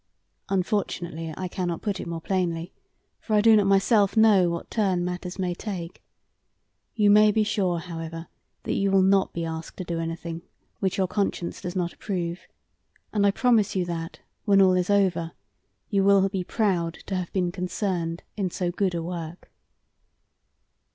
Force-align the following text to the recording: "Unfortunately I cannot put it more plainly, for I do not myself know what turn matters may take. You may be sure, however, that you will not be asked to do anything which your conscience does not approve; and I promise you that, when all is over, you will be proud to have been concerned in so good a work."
"Unfortunately 0.49 1.31
I 1.37 1.47
cannot 1.47 1.83
put 1.83 1.99
it 1.99 2.07
more 2.07 2.21
plainly, 2.21 2.73
for 3.19 3.35
I 3.35 3.41
do 3.41 3.55
not 3.55 3.67
myself 3.67 4.17
know 4.17 4.49
what 4.49 4.71
turn 4.71 5.05
matters 5.05 5.37
may 5.37 5.53
take. 5.53 6.01
You 6.95 7.11
may 7.11 7.31
be 7.31 7.43
sure, 7.43 7.77
however, 7.77 8.27
that 8.63 8.73
you 8.73 8.89
will 8.89 9.03
not 9.03 9.31
be 9.31 9.45
asked 9.45 9.77
to 9.77 9.83
do 9.83 9.99
anything 9.99 10.41
which 10.79 10.97
your 10.97 11.05
conscience 11.05 11.61
does 11.61 11.75
not 11.75 11.93
approve; 11.93 12.47
and 13.13 13.27
I 13.27 13.29
promise 13.29 13.75
you 13.75 13.85
that, 13.85 14.21
when 14.43 14.59
all 14.59 14.73
is 14.73 14.89
over, 14.89 15.33
you 15.91 16.03
will 16.03 16.27
be 16.29 16.43
proud 16.43 16.95
to 17.05 17.13
have 17.15 17.31
been 17.31 17.51
concerned 17.51 18.23
in 18.35 18.49
so 18.49 18.71
good 18.71 18.95
a 18.95 19.03
work." 19.03 19.51